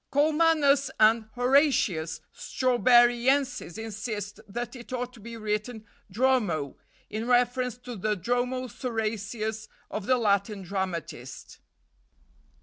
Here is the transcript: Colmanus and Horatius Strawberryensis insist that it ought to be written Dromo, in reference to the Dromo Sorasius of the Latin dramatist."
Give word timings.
Colmanus 0.11 0.89
and 0.99 1.25
Horatius 1.35 2.21
Strawberryensis 2.33 3.77
insist 3.77 4.39
that 4.47 4.75
it 4.75 4.91
ought 4.91 5.13
to 5.13 5.19
be 5.19 5.37
written 5.37 5.85
Dromo, 6.09 6.75
in 7.11 7.27
reference 7.27 7.77
to 7.77 7.95
the 7.95 8.15
Dromo 8.15 8.65
Sorasius 8.65 9.67
of 9.91 10.07
the 10.07 10.17
Latin 10.17 10.63
dramatist." 10.63 11.59